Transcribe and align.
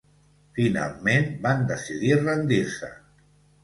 Finalment 0.59 1.29
van 1.45 1.63
decidir 1.75 2.13
rendir-se. 2.25 2.95